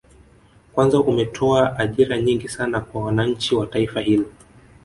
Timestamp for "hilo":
4.01-4.25